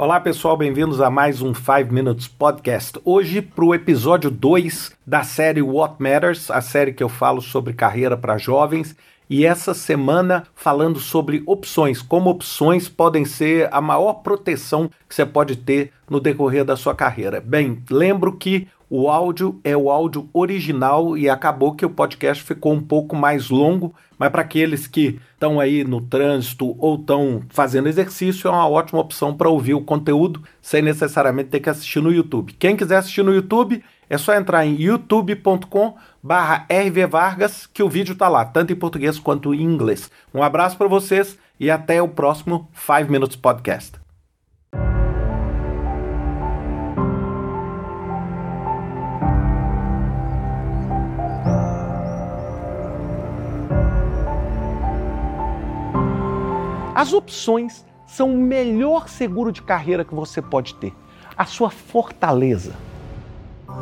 Olá 0.00 0.20
pessoal, 0.20 0.56
bem-vindos 0.56 1.00
a 1.00 1.10
mais 1.10 1.42
um 1.42 1.52
5 1.52 1.92
Minutes 1.92 2.28
Podcast. 2.28 3.00
Hoje 3.04 3.42
para 3.42 3.64
o 3.64 3.74
episódio 3.74 4.30
2 4.30 4.92
da 5.04 5.24
série 5.24 5.60
What 5.60 5.96
Matters, 5.98 6.52
a 6.52 6.60
série 6.60 6.92
que 6.92 7.02
eu 7.02 7.08
falo 7.08 7.42
sobre 7.42 7.72
carreira 7.72 8.16
para 8.16 8.38
jovens. 8.38 8.94
E 9.30 9.44
essa 9.44 9.74
semana 9.74 10.44
falando 10.54 10.98
sobre 10.98 11.42
opções, 11.46 12.00
como 12.00 12.30
opções 12.30 12.88
podem 12.88 13.24
ser 13.24 13.68
a 13.70 13.80
maior 13.80 14.14
proteção 14.14 14.90
que 15.08 15.14
você 15.14 15.26
pode 15.26 15.56
ter 15.56 15.92
no 16.08 16.18
decorrer 16.18 16.64
da 16.64 16.76
sua 16.76 16.94
carreira. 16.94 17.40
Bem, 17.40 17.82
lembro 17.90 18.32
que 18.32 18.68
o 18.90 19.10
áudio 19.10 19.60
é 19.62 19.76
o 19.76 19.90
áudio 19.90 20.30
original 20.32 21.16
e 21.16 21.28
acabou 21.28 21.74
que 21.74 21.84
o 21.84 21.90
podcast 21.90 22.42
ficou 22.42 22.72
um 22.72 22.80
pouco 22.80 23.14
mais 23.14 23.50
longo, 23.50 23.94
mas 24.18 24.30
para 24.30 24.40
aqueles 24.40 24.86
que 24.86 25.20
estão 25.34 25.60
aí 25.60 25.84
no 25.84 26.00
trânsito 26.00 26.74
ou 26.78 26.94
estão 26.94 27.42
fazendo 27.50 27.86
exercício, 27.88 28.48
é 28.48 28.50
uma 28.50 28.66
ótima 28.66 28.98
opção 28.98 29.36
para 29.36 29.50
ouvir 29.50 29.74
o 29.74 29.82
conteúdo 29.82 30.42
sem 30.62 30.80
necessariamente 30.80 31.50
ter 31.50 31.60
que 31.60 31.68
assistir 31.68 32.00
no 32.00 32.10
YouTube. 32.10 32.54
Quem 32.58 32.76
quiser 32.76 32.96
assistir 32.96 33.22
no 33.22 33.34
YouTube, 33.34 33.84
é 34.08 34.16
só 34.18 34.34
entrar 34.34 34.64
em 34.66 34.74
youtube.com 34.80 35.96
barra 36.22 36.66
rvvargas 36.70 37.66
que 37.66 37.82
o 37.82 37.88
vídeo 37.88 38.12
está 38.12 38.28
lá, 38.28 38.44
tanto 38.44 38.72
em 38.72 38.76
português 38.76 39.18
quanto 39.18 39.54
em 39.54 39.62
inglês. 39.62 40.10
Um 40.34 40.42
abraço 40.42 40.76
para 40.76 40.88
vocês 40.88 41.38
e 41.58 41.70
até 41.70 42.00
o 42.00 42.08
próximo 42.08 42.68
5 42.74 43.10
Minutes 43.10 43.36
Podcast. 43.36 43.98
As 56.98 57.12
opções 57.12 57.86
são 58.08 58.34
o 58.34 58.36
melhor 58.36 59.08
seguro 59.08 59.52
de 59.52 59.62
carreira 59.62 60.04
que 60.04 60.12
você 60.12 60.42
pode 60.42 60.74
ter. 60.74 60.92
A 61.36 61.44
sua 61.44 61.70
fortaleza. 61.70 62.74
No 63.68 63.74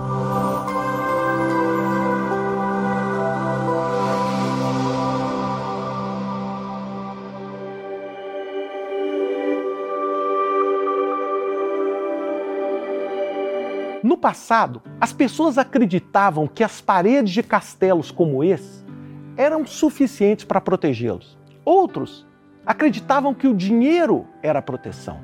passado, 14.18 14.82
as 15.00 15.12
pessoas 15.12 15.56
acreditavam 15.56 16.48
que 16.48 16.64
as 16.64 16.80
paredes 16.80 17.32
de 17.32 17.44
castelos 17.44 18.10
como 18.10 18.42
esse 18.42 18.84
eram 19.36 19.64
suficientes 19.64 20.44
para 20.44 20.60
protegê-los. 20.60 21.38
Outros 21.64 22.26
acreditavam 22.64 23.32
que 23.32 23.46
o 23.46 23.54
dinheiro 23.54 24.26
era 24.42 24.58
a 24.58 24.62
proteção. 24.62 25.20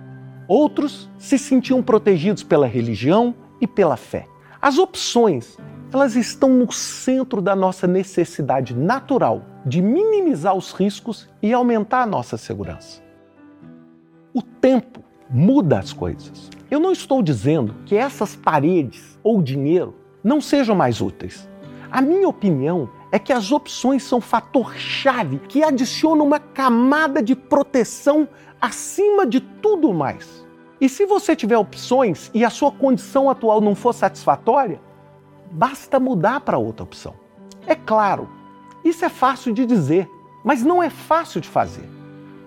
Outros 0.47 1.11
se 1.19 1.37
sentiam 1.37 1.83
protegidos 1.83 2.45
pela 2.45 2.69
religião 2.69 3.35
e 3.61 3.67
pela 3.67 3.97
fé. 3.97 4.29
As 4.63 4.79
opções, 4.79 5.59
elas 5.93 6.15
estão 6.15 6.49
no 6.51 6.71
centro 6.71 7.43
da 7.43 7.57
nossa 7.57 7.89
necessidade 7.89 8.77
natural 8.77 9.43
de 9.67 9.83
minimizar 9.83 10.57
os 10.57 10.71
riscos 10.71 11.29
e 11.43 11.53
aumentar 11.53 12.03
a 12.03 12.07
nossa 12.07 12.37
segurança. 12.37 13.03
O 14.33 14.41
tempo 14.41 15.03
muda 15.29 15.81
as 15.81 15.93
coisas. 15.93 16.49
Eu 16.71 16.79
não 16.79 16.93
estou 16.93 17.25
dizendo 17.25 17.75
que 17.85 17.97
essas 17.97 18.37
paredes 18.37 19.19
ou 19.21 19.43
dinheiro 19.43 19.97
não 20.23 20.41
sejam 20.41 20.77
mais 20.77 21.01
úteis. 21.01 21.49
A 21.91 22.01
minha 22.01 22.29
opinião 22.29 22.89
é 23.11 23.19
que 23.19 23.33
as 23.33 23.51
opções 23.51 24.05
são 24.05 24.21
fator-chave 24.21 25.41
que 25.49 25.65
adiciona 25.65 26.23
uma 26.23 26.39
camada 26.39 27.21
de 27.21 27.35
proteção 27.35 28.29
acima 28.61 29.27
de 29.27 29.41
tudo 29.41 29.93
mais. 29.93 30.42
E 30.83 30.89
se 30.89 31.07
você 31.07 31.37
tiver 31.37 31.57
opções 31.57 32.29
e 32.35 32.45
a 32.45 32.51
sua 32.51 32.73
condição 32.73 33.31
atual 33.31 33.61
não 33.61 33.73
for 33.73 33.93
satisfatória, 33.93 34.81
basta 35.53 36.01
mudar 36.01 36.41
para 36.41 36.59
outra 36.59 36.83
opção. 36.83 37.15
É 37.69 37.77
claro, 37.77 38.29
isso 38.85 39.05
é 39.05 39.09
fácil 39.09 39.55
de 39.55 39.65
dizer, 39.65 40.11
mas 40.43 40.65
não 40.65 40.83
é 40.83 40.91
fácil 40.91 41.41
de 41.41 41.49
fazer. 41.49 41.89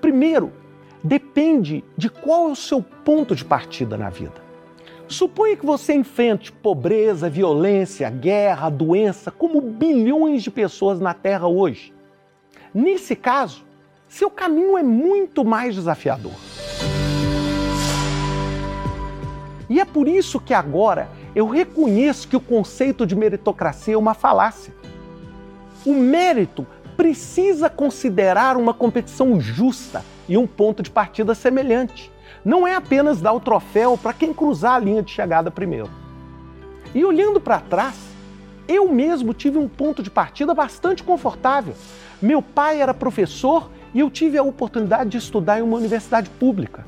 Primeiro, 0.01 0.51
depende 1.01 1.81
de 1.95 2.09
qual 2.09 2.49
é 2.49 2.51
o 2.51 2.57
seu 2.57 2.83
ponto 2.83 3.33
de 3.33 3.45
partida 3.45 3.95
na 3.95 4.09
vida. 4.09 4.43
Suponha 5.07 5.55
que 5.55 5.65
você 5.65 5.93
enfrente 5.93 6.51
pobreza, 6.51 7.29
violência, 7.29 8.09
guerra, 8.09 8.69
doença, 8.69 9.31
como 9.31 9.61
bilhões 9.61 10.43
de 10.43 10.51
pessoas 10.51 10.99
na 10.99 11.13
Terra 11.13 11.47
hoje. 11.47 11.93
Nesse 12.73 13.15
caso, 13.15 13.63
seu 14.09 14.29
caminho 14.29 14.77
é 14.77 14.83
muito 14.83 15.45
mais 15.45 15.73
desafiador. 15.73 16.33
E 19.69 19.79
é 19.79 19.85
por 19.85 20.07
isso 20.07 20.39
que 20.39 20.53
agora 20.53 21.09
eu 21.35 21.47
reconheço 21.47 22.27
que 22.27 22.35
o 22.35 22.41
conceito 22.41 23.05
de 23.05 23.15
meritocracia 23.15 23.95
é 23.95 23.97
uma 23.97 24.13
falácia. 24.13 24.73
O 25.85 25.93
mérito 25.93 26.65
precisa 26.95 27.69
considerar 27.69 28.57
uma 28.57 28.73
competição 28.73 29.39
justa 29.39 30.03
e 30.27 30.37
um 30.37 30.47
ponto 30.47 30.81
de 30.81 30.89
partida 30.89 31.35
semelhante 31.35 32.11
não 32.45 32.67
é 32.67 32.75
apenas 32.75 33.19
dar 33.19 33.33
o 33.33 33.39
troféu 33.39 33.97
para 33.97 34.13
quem 34.13 34.31
cruzar 34.31 34.75
a 34.75 34.79
linha 34.79 35.01
de 35.01 35.11
chegada 35.11 35.49
primeiro. 35.49 35.89
E 36.93 37.03
olhando 37.03 37.41
para 37.41 37.59
trás, 37.59 37.95
eu 38.67 38.87
mesmo 38.91 39.33
tive 39.33 39.57
um 39.57 39.67
ponto 39.67 40.03
de 40.03 40.11
partida 40.11 40.53
bastante 40.53 41.03
confortável. 41.03 41.73
Meu 42.21 42.41
pai 42.41 42.81
era 42.81 42.93
professor 42.93 43.69
e 43.93 43.99
eu 43.99 44.11
tive 44.11 44.37
a 44.37 44.43
oportunidade 44.43 45.09
de 45.09 45.17
estudar 45.17 45.59
em 45.59 45.63
uma 45.63 45.77
universidade 45.77 46.29
pública. 46.29 46.85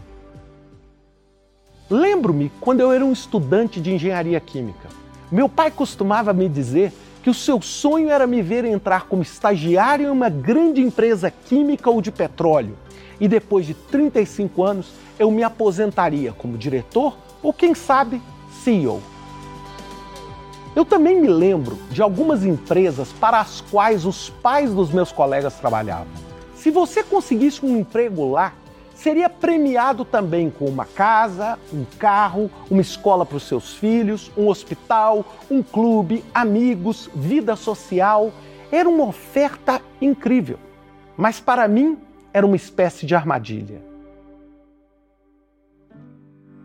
Lembro-me 1.90 2.52
quando 2.60 2.82
eu 2.82 2.92
era 2.92 3.06
um 3.06 3.14
estudante 3.14 3.80
de 3.80 3.94
engenharia 3.94 4.40
química. 4.42 4.90
Meu 5.32 5.48
pai 5.48 5.72
costumava 5.72 6.34
me 6.34 6.50
dizer 6.50 6.92
que 7.24 7.30
o 7.30 7.34
seu 7.34 7.62
sonho 7.62 8.10
era 8.10 8.28
me 8.28 8.42
ver 8.42 8.66
entrar 8.66 9.06
como 9.08 9.22
estagiário 9.22 10.08
em 10.08 10.10
uma 10.10 10.28
grande 10.28 10.82
empresa 10.82 11.32
química 11.32 11.90
ou 11.90 12.02
de 12.02 12.12
petróleo 12.12 12.78
e 13.20 13.28
depois 13.28 13.66
de 13.66 13.74
35 13.74 14.64
anos 14.64 14.92
eu 15.18 15.32
me 15.32 15.44
aposentaria 15.44 16.34
como 16.34 16.58
diretor 16.58 17.18
ou, 17.42 17.54
quem 17.54 17.74
sabe, 17.74 18.22
CEO. 18.64 19.02
Eu 20.76 20.84
também 20.84 21.20
me 21.20 21.28
lembro 21.28 21.78
de 21.90 22.02
algumas 22.02 22.44
empresas 22.44 23.14
para 23.14 23.40
as 23.40 23.62
quais 23.62 24.06
os 24.06 24.30
pais 24.30 24.74
dos 24.74 24.92
meus 24.92 25.12
colegas 25.12 25.56
trabalhavam. 25.56 26.08
Se 26.56 26.70
você 26.70 27.02
conseguisse 27.02 27.66
um 27.66 27.78
emprego 27.78 28.30
lá, 28.30 28.54
seria 28.98 29.30
premiado 29.30 30.04
também 30.04 30.50
com 30.50 30.66
uma 30.66 30.86
casa, 30.86 31.58
um 31.72 31.86
carro, 32.00 32.50
uma 32.70 32.82
escola 32.82 33.26
para 33.26 33.38
os 33.38 33.44
seus 33.44 33.76
filhos, 33.76 34.32
um 34.36 34.48
hospital, 34.48 35.24
um 35.50 35.62
clube, 35.62 36.26
amigos, 36.34 37.08
vida 37.14 37.56
social. 37.56 38.34
Era 38.72 38.90
uma 38.90 39.06
oferta 39.06 39.82
incrível. 40.02 40.60
Mas 41.16 41.40
para 41.40 41.68
mim, 41.68 41.98
era 42.34 42.46
uma 42.46 42.56
espécie 42.56 43.06
de 43.06 43.14
armadilha. 43.14 43.82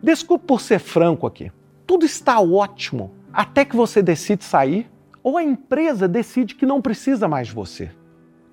Desculpe 0.03 0.47
por 0.47 0.61
ser 0.61 0.79
franco 0.79 1.27
aqui. 1.27 1.53
Tudo 1.87 2.07
está 2.07 2.41
ótimo 2.41 3.13
até 3.31 3.65
que 3.65 3.77
você 3.77 4.03
decide 4.03 4.43
sair 4.43 4.91
ou 5.23 5.37
a 5.37 5.45
empresa 5.45 6.09
decide 6.09 6.55
que 6.55 6.65
não 6.65 6.81
precisa 6.81 7.29
mais 7.29 7.49
de 7.49 7.55
você. 7.55 7.91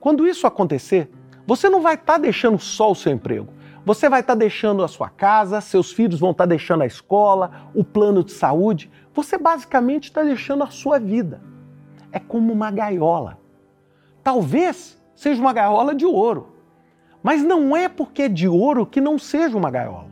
Quando 0.01 0.28
isso 0.28 0.45
acontecer, 0.45 1.09
você 1.47 1.69
não 1.69 1.81
vai 1.81 1.95
estar 1.95 2.13
tá 2.13 2.19
deixando 2.19 2.59
só 2.59 2.91
o 2.91 2.95
seu 2.95 3.12
emprego. 3.12 3.59
Você 3.89 4.07
vai 4.07 4.19
estar 4.19 4.35
tá 4.35 4.39
deixando 4.39 4.83
a 4.83 4.88
sua 4.88 5.09
casa, 5.09 5.59
seus 5.59 5.91
filhos 5.91 6.19
vão 6.19 6.29
estar 6.29 6.44
tá 6.44 6.50
deixando 6.50 6.83
a 6.83 6.85
escola, 6.85 7.72
o 7.73 7.83
plano 7.83 8.23
de 8.23 8.31
saúde. 8.31 8.88
Você 9.16 9.35
basicamente 9.35 10.03
está 10.03 10.22
deixando 10.22 10.63
a 10.63 10.67
sua 10.67 11.00
vida. 11.00 11.41
É 12.11 12.19
como 12.19 12.53
uma 12.53 12.69
gaiola. 12.69 13.39
Talvez 14.23 15.01
seja 15.16 15.41
uma 15.41 15.51
gaiola 15.51 15.95
de 15.95 16.05
ouro. 16.05 16.55
Mas 17.23 17.41
não 17.41 17.75
é 17.75 17.89
porque 17.89 18.21
é 18.21 18.30
de 18.30 18.47
ouro 18.47 18.86
que 18.86 19.01
não 19.01 19.18
seja 19.18 19.57
uma 19.57 19.71
gaiola. 19.71 20.12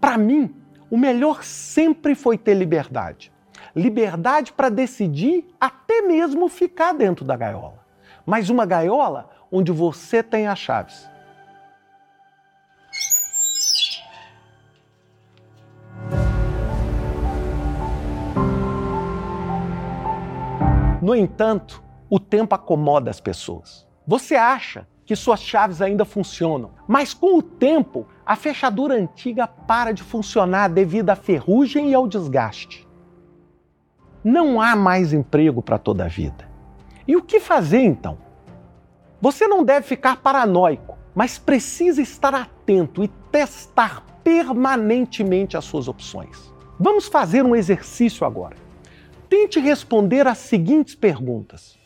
Para 0.00 0.16
mim, 0.16 0.56
o 0.90 0.96
melhor 0.96 1.44
sempre 1.44 2.14
foi 2.14 2.38
ter 2.38 2.54
liberdade. 2.54 3.30
Liberdade 3.76 4.54
para 4.54 4.70
decidir 4.70 5.46
até 5.60 6.00
mesmo 6.00 6.48
ficar 6.48 6.94
dentro 6.94 7.26
da 7.26 7.36
gaiola. 7.36 7.84
Mas 8.24 8.48
uma 8.48 8.64
gaiola 8.64 9.28
onde 9.52 9.70
você 9.70 10.22
tem 10.22 10.46
as 10.46 10.58
chaves. 10.58 11.17
No 21.00 21.14
entanto, 21.14 21.82
o 22.10 22.18
tempo 22.18 22.54
acomoda 22.54 23.10
as 23.10 23.20
pessoas. 23.20 23.86
Você 24.06 24.34
acha 24.34 24.86
que 25.08 25.16
suas 25.16 25.40
chaves 25.40 25.80
ainda 25.80 26.04
funcionam. 26.04 26.72
Mas 26.86 27.14
com 27.14 27.38
o 27.38 27.42
tempo, 27.42 28.06
a 28.26 28.36
fechadura 28.36 28.94
antiga 28.94 29.46
para 29.46 29.92
de 29.92 30.02
funcionar 30.02 30.68
devido 30.68 31.08
à 31.08 31.16
ferrugem 31.16 31.90
e 31.90 31.94
ao 31.94 32.06
desgaste. 32.06 32.86
Não 34.22 34.60
há 34.60 34.76
mais 34.76 35.14
emprego 35.14 35.62
para 35.62 35.78
toda 35.78 36.04
a 36.04 36.08
vida. 36.08 36.46
E 37.06 37.16
o 37.16 37.22
que 37.22 37.40
fazer 37.40 37.80
então? 37.80 38.18
Você 39.18 39.46
não 39.46 39.64
deve 39.64 39.86
ficar 39.86 40.18
paranoico, 40.18 40.98
mas 41.14 41.38
precisa 41.38 42.02
estar 42.02 42.34
atento 42.34 43.02
e 43.02 43.08
testar 43.08 44.04
permanentemente 44.22 45.56
as 45.56 45.64
suas 45.64 45.88
opções. 45.88 46.52
Vamos 46.78 47.06
fazer 47.08 47.42
um 47.42 47.56
exercício 47.56 48.26
agora. 48.26 48.56
Tente 49.28 49.60
responder 49.60 50.26
as 50.26 50.38
seguintes 50.38 50.94
perguntas: 50.94 51.78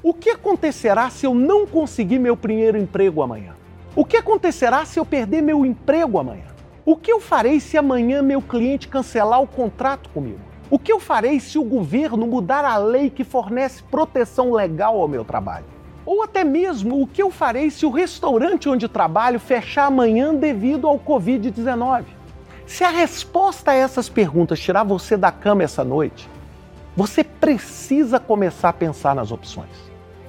O 0.00 0.14
que 0.14 0.30
acontecerá 0.30 1.10
se 1.10 1.26
eu 1.26 1.34
não 1.34 1.66
conseguir 1.66 2.20
meu 2.20 2.36
primeiro 2.36 2.78
emprego 2.78 3.20
amanhã? 3.20 3.54
O 3.96 4.04
que 4.04 4.16
acontecerá 4.16 4.84
se 4.84 4.98
eu 4.98 5.04
perder 5.04 5.42
meu 5.42 5.66
emprego 5.66 6.20
amanhã? 6.20 6.46
O 6.84 6.94
que 6.94 7.10
eu 7.10 7.20
farei 7.20 7.58
se 7.58 7.76
amanhã 7.76 8.22
meu 8.22 8.40
cliente 8.40 8.86
cancelar 8.86 9.42
o 9.42 9.46
contrato 9.46 10.08
comigo? 10.10 10.38
O 10.70 10.78
que 10.78 10.92
eu 10.92 11.00
farei 11.00 11.40
se 11.40 11.58
o 11.58 11.64
governo 11.64 12.26
mudar 12.28 12.64
a 12.64 12.76
lei 12.76 13.10
que 13.10 13.24
fornece 13.24 13.82
proteção 13.82 14.52
legal 14.52 15.00
ao 15.00 15.08
meu 15.08 15.24
trabalho? 15.24 15.64
Ou 16.06 16.22
até 16.22 16.44
mesmo 16.44 17.02
o 17.02 17.06
que 17.08 17.20
eu 17.20 17.30
farei 17.30 17.70
se 17.70 17.84
o 17.84 17.90
restaurante 17.90 18.68
onde 18.68 18.86
trabalho 18.86 19.40
fechar 19.40 19.86
amanhã 19.86 20.32
devido 20.32 20.86
ao 20.86 20.98
Covid-19? 20.98 22.04
Se 22.66 22.84
a 22.84 22.90
resposta 22.90 23.72
a 23.72 23.74
essas 23.74 24.08
perguntas 24.08 24.60
tirar 24.60 24.84
você 24.84 25.16
da 25.16 25.32
cama 25.32 25.64
essa 25.64 25.82
noite, 25.82 26.28
você 26.98 27.22
precisa 27.22 28.18
começar 28.18 28.70
a 28.70 28.72
pensar 28.72 29.14
nas 29.14 29.30
opções. 29.30 29.70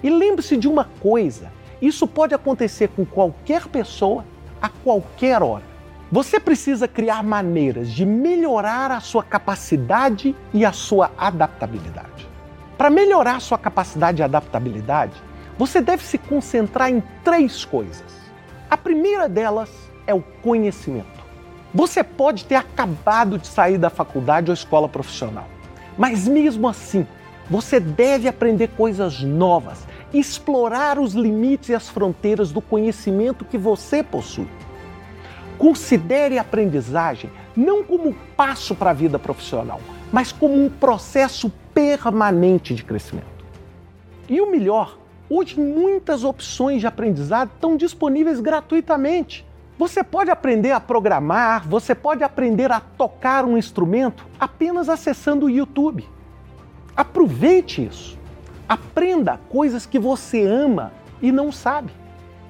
E 0.03 0.09
lembre-se 0.11 0.55
de 0.55 0.67
uma 0.67 0.83
coisa: 0.99 1.51
isso 1.81 2.05
pode 2.05 2.35
acontecer 2.35 2.89
com 2.89 3.03
qualquer 3.03 3.67
pessoa 3.67 4.23
a 4.61 4.69
qualquer 4.69 5.41
hora. 5.41 5.63
Você 6.11 6.39
precisa 6.39 6.87
criar 6.87 7.23
maneiras 7.23 7.89
de 7.89 8.05
melhorar 8.05 8.91
a 8.91 8.99
sua 8.99 9.23
capacidade 9.23 10.35
e 10.53 10.63
a 10.63 10.71
sua 10.71 11.09
adaptabilidade. 11.17 12.29
Para 12.77 12.91
melhorar 12.91 13.37
a 13.37 13.39
sua 13.39 13.57
capacidade 13.57 14.21
e 14.21 14.23
adaptabilidade, 14.23 15.13
você 15.57 15.81
deve 15.81 16.03
se 16.03 16.19
concentrar 16.19 16.91
em 16.91 17.01
três 17.23 17.65
coisas. 17.65 18.13
A 18.69 18.77
primeira 18.77 19.27
delas 19.27 19.71
é 20.05 20.13
o 20.13 20.21
conhecimento. 20.21 21.19
Você 21.73 22.03
pode 22.03 22.45
ter 22.45 22.55
acabado 22.55 23.39
de 23.39 23.47
sair 23.47 23.79
da 23.79 23.89
faculdade 23.89 24.51
ou 24.51 24.53
escola 24.53 24.87
profissional, 24.87 25.47
mas 25.99 26.29
mesmo 26.29 26.65
assim, 26.65 27.05
você 27.49 27.77
deve 27.77 28.29
aprender 28.29 28.69
coisas 28.69 29.21
novas, 29.21 29.85
explorar 30.13 30.97
os 30.97 31.13
limites 31.13 31.67
e 31.67 31.75
as 31.75 31.89
fronteiras 31.89 32.53
do 32.53 32.61
conhecimento 32.61 33.43
que 33.43 33.57
você 33.57 34.01
possui. 34.01 34.47
Considere 35.57 36.37
a 36.37 36.41
aprendizagem 36.41 37.29
não 37.53 37.83
como 37.83 38.07
um 38.07 38.15
passo 38.37 38.73
para 38.73 38.91
a 38.91 38.93
vida 38.93 39.19
profissional, 39.19 39.81
mas 40.09 40.31
como 40.31 40.55
um 40.55 40.69
processo 40.69 41.51
permanente 41.73 42.73
de 42.73 42.85
crescimento. 42.85 43.27
E 44.29 44.39
o 44.39 44.49
melhor, 44.49 44.97
hoje 45.29 45.59
muitas 45.59 46.23
opções 46.23 46.79
de 46.79 46.87
aprendizado 46.87 47.51
estão 47.53 47.75
disponíveis 47.75 48.39
gratuitamente. 48.39 49.45
Você 49.79 50.03
pode 50.03 50.29
aprender 50.29 50.71
a 50.71 50.79
programar, 50.81 51.65
você 51.65 51.95
pode 51.95 52.21
aprender 52.21 52.69
a 52.69 52.81
tocar 52.81 53.45
um 53.45 53.57
instrumento 53.57 54.27
apenas 54.37 54.89
acessando 54.89 55.45
o 55.45 55.49
YouTube. 55.49 56.05
Aproveite 56.97 57.85
isso. 57.85 58.19
Aprenda 58.67 59.39
coisas 59.47 59.85
que 59.85 59.97
você 59.97 60.45
ama 60.45 60.91
e 61.21 61.31
não 61.31 61.49
sabe. 61.49 61.93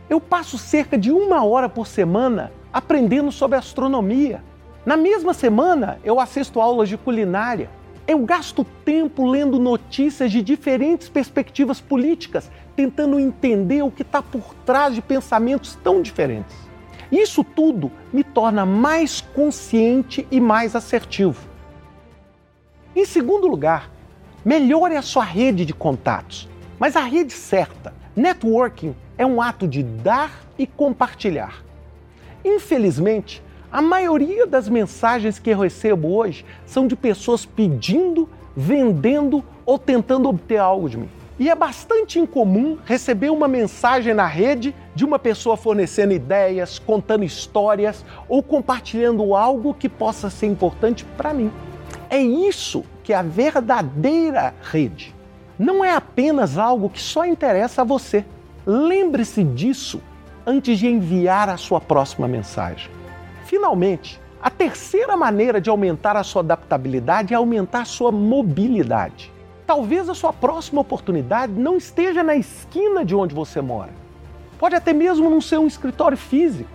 Eu 0.10 0.20
passo 0.20 0.58
cerca 0.58 0.98
de 0.98 1.12
uma 1.12 1.46
hora 1.46 1.70
por 1.70 1.86
semana 1.86 2.52
aprendendo 2.74 3.32
sobre 3.32 3.60
astronomia. 3.60 4.44
Na 4.84 4.98
mesma 4.98 5.36
semana, 5.36 6.00
eu 6.04 6.20
assisto 6.20 6.60
aulas 6.60 6.90
de 6.90 6.98
culinária. 6.98 7.70
Eu 8.08 8.26
gasto 8.26 8.66
tempo 8.84 9.24
lendo 9.24 9.60
notícias 9.60 10.32
de 10.32 10.42
diferentes 10.42 11.08
perspectivas 11.10 11.80
políticas, 11.80 12.50
tentando 12.76 13.20
entender 13.20 13.84
o 13.84 13.92
que 13.92 14.02
está 14.02 14.20
por 14.20 14.56
trás 14.66 14.96
de 14.96 15.02
pensamentos 15.04 15.76
tão 15.84 16.02
diferentes. 16.02 16.69
Isso 17.12 17.44
tudo 17.44 17.92
me 18.14 18.24
torna 18.24 18.66
mais 18.66 19.22
consciente 19.22 20.28
e 20.30 20.40
mais 20.40 20.76
assertivo. 20.76 21.48
Em 22.96 23.06
segundo 23.06 23.48
lugar, 23.48 23.90
melhore 24.46 24.96
a 24.96 25.02
sua 25.02 25.24
rede 25.24 25.66
de 25.66 25.74
contatos, 25.74 26.48
mas 26.78 26.96
a 26.96 27.02
rede 27.02 27.34
certa. 27.34 27.94
Networking 28.16 28.96
é 29.18 29.26
um 29.26 29.42
ato 29.42 29.68
de 29.68 29.82
dar 29.82 30.32
e 30.58 30.68
compartilhar. 30.68 31.64
Infelizmente, 32.44 33.42
a 33.72 33.82
maioria 33.82 34.48
das 34.48 34.68
mensagens 34.68 35.40
que 35.40 35.50
eu 35.50 35.60
recebo 35.60 36.16
hoje 36.16 36.46
são 36.66 36.88
de 36.88 36.96
pessoas 36.96 37.46
pedindo, 37.46 38.28
vendendo 38.56 39.44
ou 39.66 39.78
tentando 39.78 40.28
obter 40.28 40.58
algo 40.58 40.90
de 40.90 40.98
mim. 40.98 41.10
E 41.40 41.50
é 41.50 41.56
bastante 41.56 42.20
incomum 42.20 42.78
receber 42.86 43.30
uma 43.30 43.48
mensagem 43.48 44.14
na 44.14 44.26
rede 44.26 44.76
de 44.94 45.06
uma 45.06 45.18
pessoa 45.18 45.56
fornecendo 45.56 46.12
ideias, 46.12 46.78
contando 46.78 47.24
histórias 47.24 48.04
ou 48.28 48.44
compartilhando 48.44 49.34
algo 49.34 49.74
que 49.74 49.88
possa 49.88 50.30
ser 50.30 50.48
importante 50.48 51.06
para 51.16 51.34
mim. 51.34 51.50
É 52.10 52.20
isso 52.20 52.84
que 53.06 53.14
é 53.14 53.16
a 53.16 53.22
verdadeira 53.22 54.54
rede. 54.62 55.16
Não 55.58 55.84
é 55.84 55.96
apenas 55.96 56.58
algo 56.58 56.90
que 56.90 57.02
só 57.02 57.26
interessa 57.26 57.84
a 57.84 57.86
você. 57.86 58.26
Lembre-se 58.66 59.42
disso 59.42 60.02
antes 60.46 60.78
de 60.78 60.88
enviar 60.88 61.48
a 61.48 61.56
sua 61.56 61.80
próxima 61.80 62.28
mensagem. 62.28 62.92
Finalmente, 63.46 64.20
a 64.42 64.50
terceira 64.50 65.16
maneira 65.16 65.62
de 65.62 65.70
aumentar 65.70 66.18
a 66.18 66.24
sua 66.24 66.42
adaptabilidade 66.42 67.34
é 67.34 67.38
aumentar 67.38 67.82
a 67.82 67.86
sua 67.86 68.12
mobilidade. 68.12 69.32
Talvez 69.70 70.10
a 70.10 70.16
sua 70.16 70.34
próxima 70.34 70.82
oportunidade 70.82 71.54
não 71.54 71.78
esteja 71.78 72.24
na 72.24 72.36
esquina 72.36 73.06
de 73.06 73.14
onde 73.14 73.36
você 73.36 73.62
mora. 73.62 73.92
Pode 74.58 74.74
até 74.74 74.94
mesmo 74.94 75.30
não 75.30 75.40
ser 75.40 75.60
um 75.60 75.68
escritório 75.68 76.18
físico. 76.18 76.72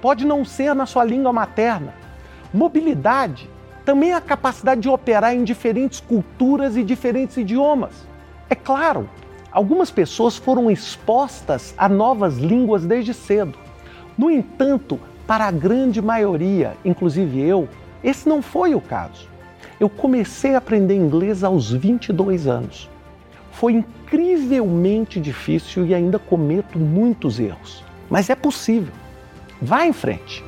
Pode 0.00 0.26
não 0.26 0.44
ser 0.44 0.74
na 0.74 0.84
sua 0.84 1.04
língua 1.04 1.32
materna. 1.32 1.94
Mobilidade 2.52 3.48
também 3.84 4.10
é 4.10 4.14
a 4.14 4.20
capacidade 4.20 4.80
de 4.80 4.88
operar 4.88 5.32
em 5.32 5.44
diferentes 5.44 6.00
culturas 6.00 6.76
e 6.76 6.82
diferentes 6.82 7.36
idiomas. 7.36 7.92
É 8.50 8.56
claro, 8.56 9.08
Algumas 9.52 9.90
pessoas 9.90 10.36
foram 10.36 10.68
expostas 10.70 11.74
a 11.76 11.86
novas 11.86 12.38
línguas 12.38 12.86
desde 12.86 13.12
cedo. 13.12 13.56
No 14.16 14.30
entanto, 14.30 14.98
para 15.26 15.44
a 15.44 15.50
grande 15.50 16.00
maioria, 16.00 16.74
inclusive 16.84 17.40
eu, 17.40 17.68
esse 18.02 18.26
não 18.26 18.40
foi 18.40 18.74
o 18.74 18.80
caso. 18.80 19.28
Eu 19.82 19.90
comecei 19.90 20.54
a 20.54 20.58
aprender 20.58 20.94
inglês 20.94 21.42
aos 21.42 21.72
22 21.72 22.46
anos. 22.46 22.88
Foi 23.50 23.72
incrivelmente 23.72 25.18
difícil 25.18 25.84
e 25.84 25.92
ainda 25.92 26.20
cometo 26.20 26.78
muitos 26.78 27.40
erros, 27.40 27.82
mas 28.08 28.30
é 28.30 28.36
possível. 28.36 28.92
Vá 29.60 29.84
em 29.84 29.92
frente. 29.92 30.44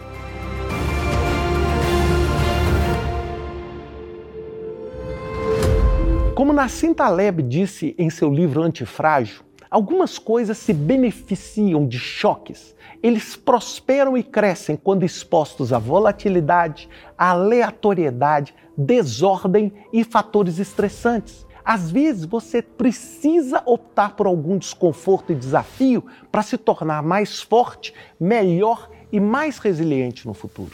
Como 6.36 6.52
Nassim 6.52 6.94
Taleb 6.94 7.42
disse 7.42 7.92
em 7.98 8.10
seu 8.10 8.32
livro 8.32 8.62
Antifrágil, 8.62 9.42
algumas 9.74 10.20
coisas 10.20 10.56
se 10.58 10.72
beneficiam 10.72 11.84
de 11.84 11.98
choques. 11.98 12.76
Eles 13.02 13.34
prosperam 13.34 14.16
e 14.16 14.22
crescem 14.22 14.76
quando 14.76 15.04
expostos 15.04 15.72
à 15.72 15.80
volatilidade, 15.80 16.88
à 17.18 17.30
aleatoriedade, 17.30 18.54
desordem 18.78 19.72
e 19.92 20.04
fatores 20.04 20.60
estressantes. 20.60 21.44
Às 21.64 21.90
vezes 21.90 22.24
você 22.24 22.62
precisa 22.62 23.64
optar 23.66 24.14
por 24.14 24.28
algum 24.28 24.56
desconforto 24.58 25.32
e 25.32 25.34
desafio 25.34 26.04
para 26.30 26.42
se 26.42 26.56
tornar 26.56 27.02
mais 27.02 27.42
forte, 27.42 27.92
melhor 28.20 28.88
e 29.10 29.18
mais 29.18 29.58
resiliente 29.58 30.24
no 30.24 30.34
futuro. 30.34 30.70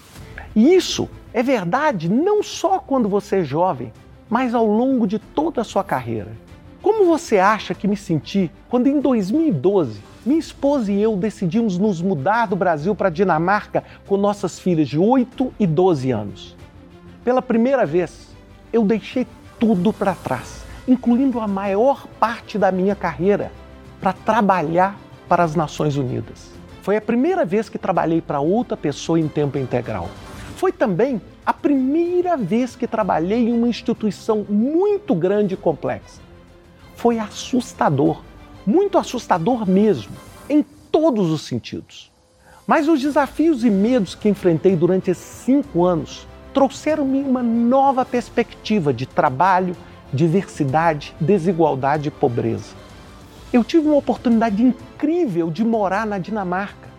E 0.54 0.74
isso 0.74 1.08
é 1.32 1.42
verdade 1.42 2.06
não 2.06 2.42
só 2.42 2.78
quando 2.78 3.08
você 3.08 3.36
é 3.36 3.44
jovem, 3.44 3.94
mas 4.28 4.54
ao 4.54 4.66
longo 4.66 5.06
de 5.06 5.18
toda 5.18 5.62
a 5.62 5.64
sua 5.64 5.82
carreira. 5.82 6.49
Como 6.82 7.04
você 7.04 7.36
acha 7.36 7.74
que 7.74 7.86
me 7.86 7.96
senti 7.96 8.50
quando 8.68 8.86
em 8.86 9.00
2012 9.00 10.00
minha 10.24 10.38
esposa 10.38 10.90
e 10.90 11.02
eu 11.02 11.14
decidimos 11.14 11.76
nos 11.76 12.00
mudar 12.00 12.46
do 12.46 12.56
Brasil 12.56 12.94
para 12.94 13.08
a 13.08 13.10
Dinamarca 13.10 13.84
com 14.06 14.16
nossas 14.16 14.58
filhas 14.58 14.88
de 14.88 14.98
8 14.98 15.52
e 15.60 15.66
12 15.66 16.10
anos? 16.10 16.56
Pela 17.22 17.42
primeira 17.42 17.84
vez, 17.84 18.28
eu 18.72 18.82
deixei 18.82 19.26
tudo 19.58 19.92
para 19.92 20.14
trás, 20.14 20.64
incluindo 20.88 21.38
a 21.38 21.46
maior 21.46 22.06
parte 22.18 22.56
da 22.56 22.72
minha 22.72 22.94
carreira, 22.94 23.52
para 24.00 24.14
trabalhar 24.14 24.98
para 25.28 25.44
as 25.44 25.54
Nações 25.54 25.98
Unidas. 25.98 26.50
Foi 26.80 26.96
a 26.96 27.00
primeira 27.02 27.44
vez 27.44 27.68
que 27.68 27.76
trabalhei 27.76 28.22
para 28.22 28.40
outra 28.40 28.74
pessoa 28.74 29.20
em 29.20 29.28
tempo 29.28 29.58
integral. 29.58 30.08
Foi 30.56 30.72
também 30.72 31.20
a 31.44 31.52
primeira 31.52 32.38
vez 32.38 32.74
que 32.74 32.86
trabalhei 32.86 33.50
em 33.50 33.52
uma 33.52 33.68
instituição 33.68 34.46
muito 34.48 35.14
grande 35.14 35.52
e 35.52 35.56
complexa. 35.58 36.29
Foi 37.00 37.18
assustador, 37.18 38.20
muito 38.66 38.98
assustador 38.98 39.66
mesmo, 39.66 40.12
em 40.50 40.62
todos 40.62 41.30
os 41.30 41.40
sentidos. 41.40 42.12
Mas 42.66 42.88
os 42.88 43.00
desafios 43.00 43.64
e 43.64 43.70
medos 43.70 44.14
que 44.14 44.28
enfrentei 44.28 44.76
durante 44.76 45.10
esses 45.10 45.24
cinco 45.24 45.86
anos 45.86 46.28
trouxeram-me 46.52 47.22
uma 47.22 47.42
nova 47.42 48.04
perspectiva 48.04 48.92
de 48.92 49.06
trabalho, 49.06 49.74
diversidade, 50.12 51.14
desigualdade 51.18 52.08
e 52.08 52.10
pobreza. 52.10 52.74
Eu 53.50 53.64
tive 53.64 53.86
uma 53.86 53.96
oportunidade 53.96 54.62
incrível 54.62 55.50
de 55.50 55.64
morar 55.64 56.06
na 56.06 56.18
Dinamarca 56.18 56.90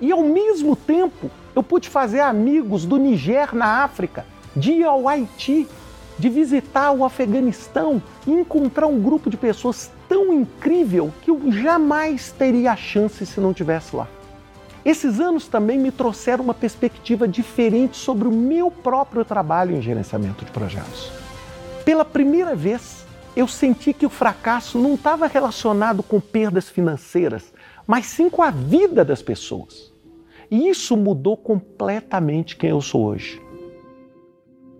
E 0.00 0.10
ao 0.10 0.24
mesmo 0.24 0.74
tempo, 0.74 1.30
eu 1.54 1.62
pude 1.62 1.88
fazer 1.88 2.22
amigos 2.22 2.84
do 2.84 2.96
Niger 2.96 3.54
na 3.54 3.84
África, 3.84 4.26
de 4.56 4.72
ir 4.72 4.84
ao 4.84 5.08
Haiti, 5.08 5.68
de 6.18 6.28
visitar 6.28 6.92
o 6.92 7.04
Afeganistão 7.04 8.02
e 8.26 8.32
encontrar 8.32 8.86
um 8.86 9.00
grupo 9.00 9.30
de 9.30 9.36
pessoas 9.36 9.90
tão 10.08 10.32
incrível 10.32 11.12
que 11.22 11.30
eu 11.30 11.52
jamais 11.52 12.32
teria 12.32 12.72
a 12.72 12.76
chance 12.76 13.24
se 13.24 13.40
não 13.40 13.54
tivesse 13.54 13.94
lá. 13.94 14.08
Esses 14.84 15.20
anos 15.20 15.46
também 15.46 15.78
me 15.78 15.90
trouxeram 15.90 16.44
uma 16.44 16.54
perspectiva 16.54 17.28
diferente 17.28 17.96
sobre 17.96 18.26
o 18.26 18.32
meu 18.32 18.70
próprio 18.70 19.24
trabalho 19.24 19.76
em 19.76 19.82
gerenciamento 19.82 20.44
de 20.44 20.50
projetos. 20.50 21.10
Pela 21.84 22.04
primeira 22.04 22.54
vez, 22.54 23.04
eu 23.36 23.46
senti 23.46 23.92
que 23.92 24.06
o 24.06 24.10
fracasso 24.10 24.78
não 24.78 24.94
estava 24.94 25.26
relacionado 25.26 26.02
com 26.02 26.20
perdas 26.20 26.68
financeiras, 26.68 27.52
mas 27.86 28.06
sim 28.06 28.28
com 28.28 28.42
a 28.42 28.50
vida 28.50 29.04
das 29.04 29.22
pessoas. 29.22 29.92
E 30.50 30.68
isso 30.68 30.96
mudou 30.96 31.36
completamente 31.36 32.56
quem 32.56 32.70
eu 32.70 32.80
sou 32.80 33.04
hoje. 33.04 33.40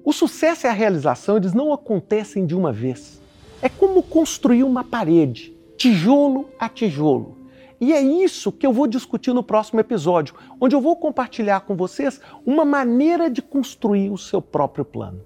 O 0.09 0.12
sucesso 0.15 0.67
e 0.67 0.71
a 0.71 0.73
realização 0.73 1.37
eles 1.37 1.53
não 1.53 1.71
acontecem 1.71 2.47
de 2.47 2.57
uma 2.57 2.73
vez. 2.73 3.21
É 3.61 3.69
como 3.69 4.03
construir 4.03 4.65
uma 4.65 4.83
parede, 4.83 5.55
tijolo 5.77 6.49
a 6.59 6.67
tijolo. 6.67 7.37
E 7.79 7.93
é 7.93 8.00
isso 8.00 8.50
que 8.50 8.67
eu 8.67 8.73
vou 8.73 8.87
discutir 8.87 9.35
no 9.35 9.43
próximo 9.43 9.81
episódio, 9.81 10.35
onde 10.59 10.75
eu 10.75 10.81
vou 10.81 10.97
compartilhar 10.97 11.61
com 11.61 11.77
vocês 11.77 12.23
uma 12.47 12.65
maneira 12.65 13.29
de 13.29 13.43
construir 13.43 14.09
o 14.09 14.17
seu 14.17 14.41
próprio 14.41 14.83
plano. 14.83 15.21